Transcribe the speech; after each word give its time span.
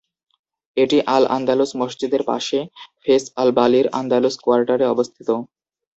এটি 0.77 0.97
আল-আন্দালুস 1.15 1.71
মসজিদের 1.81 2.21
পাশে 2.25 2.59
ফেস 3.03 3.23
আল-বালির 3.35 3.87
আন্দালুস 3.99 4.35
কোয়ার্টারে 4.43 4.85
অবস্থিত। 4.87 5.29